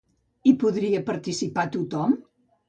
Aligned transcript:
Hi 0.47 0.53
podria 0.63 1.01
participar 1.09 1.67
tothom? 1.77 2.17